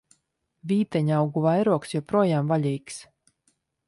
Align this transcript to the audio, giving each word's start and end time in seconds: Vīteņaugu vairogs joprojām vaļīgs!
Vīteņaugu 0.69 1.43
vairogs 1.43 1.93
joprojām 1.97 2.49
vaļīgs! 2.53 2.99